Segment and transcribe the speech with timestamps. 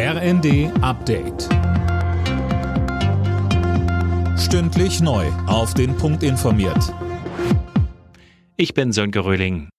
[0.00, 1.48] RND Update.
[4.38, 5.26] Stündlich neu.
[5.48, 6.94] Auf den Punkt informiert.
[8.56, 9.70] Ich bin Sönke Röhling.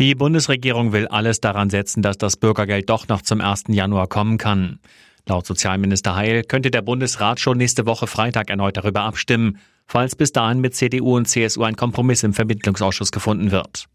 [0.00, 3.66] Die Bundesregierung will alles daran setzen, dass das Bürgergeld doch noch zum 1.
[3.68, 4.80] Januar kommen kann.
[5.28, 10.32] Laut Sozialminister Heil könnte der Bundesrat schon nächste Woche Freitag erneut darüber abstimmen, falls bis
[10.32, 13.86] dahin mit CDU und CSU ein Kompromiss im Vermittlungsausschuss gefunden wird.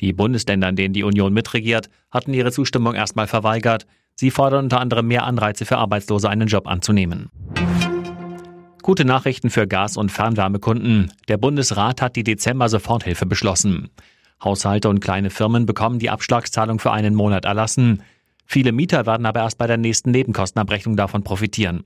[0.00, 3.86] Die Bundesländer, in denen die Union mitregiert, hatten ihre Zustimmung erstmal verweigert.
[4.18, 7.30] Sie fordern unter anderem mehr Anreize für Arbeitslose, einen Job anzunehmen.
[8.82, 11.12] Gute Nachrichten für Gas- und Fernwärmekunden.
[11.28, 13.90] Der Bundesrat hat die Dezember-Soforthilfe beschlossen.
[14.42, 18.02] Haushalte und kleine Firmen bekommen die Abschlagszahlung für einen Monat erlassen.
[18.46, 21.84] Viele Mieter werden aber erst bei der nächsten Nebenkostenabrechnung davon profitieren.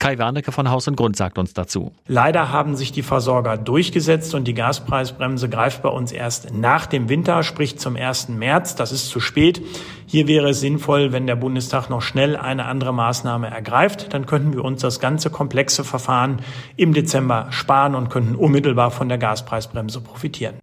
[0.00, 1.92] Kai Wernicke von Haus und Grund sagt uns dazu.
[2.06, 7.10] Leider haben sich die Versorger durchgesetzt und die Gaspreisbremse greift bei uns erst nach dem
[7.10, 8.30] Winter, sprich zum 1.
[8.30, 8.74] März.
[8.76, 9.60] Das ist zu spät.
[10.06, 14.14] Hier wäre es sinnvoll, wenn der Bundestag noch schnell eine andere Maßnahme ergreift.
[14.14, 16.40] Dann könnten wir uns das ganze komplexe Verfahren
[16.78, 20.54] im Dezember sparen und könnten unmittelbar von der Gaspreisbremse profitieren.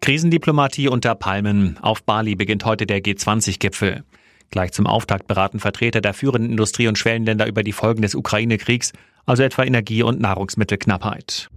[0.00, 1.78] Krisendiplomatie unter Palmen.
[1.82, 4.04] Auf Bali beginnt heute der G20-Gipfel.
[4.50, 8.92] Gleich zum Auftakt beraten Vertreter der führenden Industrie- und Schwellenländer über die Folgen des Ukraine-Kriegs,
[9.26, 11.48] also etwa Energie- und Nahrungsmittelknappheit.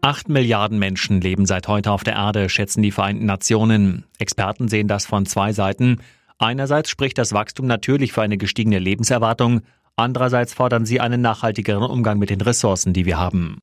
[0.00, 4.04] Acht Milliarden Menschen leben seit heute auf der Erde, schätzen die Vereinten Nationen.
[4.18, 5.98] Experten sehen das von zwei Seiten.
[6.38, 9.62] Einerseits spricht das Wachstum natürlich für eine gestiegene Lebenserwartung,
[9.96, 13.58] andererseits fordern sie einen nachhaltigeren Umgang mit den Ressourcen, die wir haben.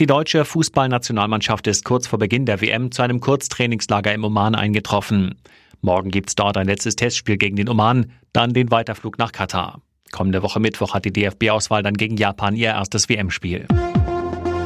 [0.00, 5.34] Die deutsche Fußballnationalmannschaft ist kurz vor Beginn der WM zu einem Kurztrainingslager im Oman eingetroffen.
[5.80, 9.80] Morgen gibt's dort ein letztes Testspiel gegen den Oman, dann den Weiterflug nach Katar.
[10.10, 13.66] Kommende Woche Mittwoch hat die DFB-Auswahl dann gegen Japan ihr erstes WM-Spiel.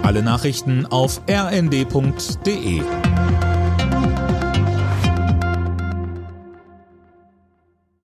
[0.02, 2.82] Alle Nachrichten auf rnd.de